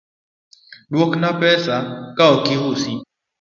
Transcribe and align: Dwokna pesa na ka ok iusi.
Dwokna 0.91 1.29
pesa 1.41 1.75
na 1.87 1.95
ka 2.17 2.23
ok 2.35 2.45
iusi. 2.55 2.91